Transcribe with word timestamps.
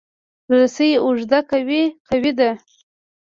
رسۍ 0.57 0.91
اوږده 1.03 1.39
که 1.49 1.57
وي، 1.67 1.83
قوي 2.09 2.31
ده. 2.39 2.49